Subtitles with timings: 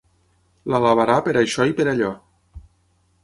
[0.73, 2.11] L'alabarà per això i per allò.